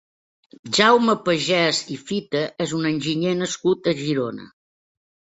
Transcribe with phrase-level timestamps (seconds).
[0.75, 4.49] Jaume Pagès i Fita és un enginyer nascut a Girona.